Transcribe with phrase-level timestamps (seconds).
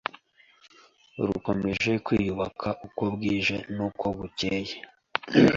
[1.27, 4.75] rukomeje kwiyubaka uko bwije n’uko bucyeye